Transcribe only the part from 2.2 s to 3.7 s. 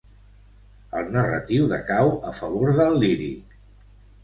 a favor del líric.